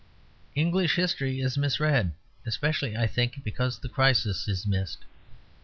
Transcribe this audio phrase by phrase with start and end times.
[0.55, 2.13] English history is misread
[2.43, 5.05] especially, I think, because the crisis is missed.